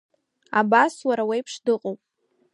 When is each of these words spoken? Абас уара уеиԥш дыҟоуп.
Абас 0.59 0.95
уара 1.07 1.23
уеиԥш 1.29 1.53
дыҟоуп. 1.65 1.99